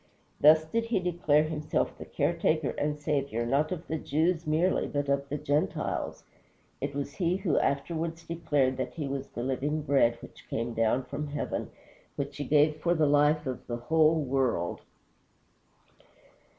Thus 0.39 0.65
did 0.65 0.85
he 0.85 0.99
declare 0.99 1.43
himself 1.43 1.95
the 1.95 2.05
Care 2.05 2.33
taker 2.35 2.71
and 2.71 2.97
Saviour 2.97 3.45
not 3.45 3.71
of 3.71 3.85
the 3.85 3.99
Jews 3.99 4.47
merely, 4.47 4.87
but 4.87 5.07
of 5.09 5.29
the 5.29 5.37
Gentiles. 5.37 6.23
It 6.81 6.95
was 6.95 7.13
he 7.17 7.35
who 7.37 7.59
afterwards 7.59 8.23
declared 8.23 8.77
that 8.77 8.95
he 8.95 9.07
was 9.07 9.27
the 9.27 9.43
living 9.43 9.83
bread 9.83 10.17
which 10.19 10.49
came 10.49 10.73
down 10.73 11.03
from 11.03 11.27
heaven, 11.27 11.69
which 12.15 12.37
he 12.37 12.45
gave 12.45 12.77
for 12.77 12.95
the 12.95 13.05
life 13.05 13.45
of 13.45 13.67
the 13.67 13.77
WHOLE 13.77 14.21
WORLD. 14.23 14.81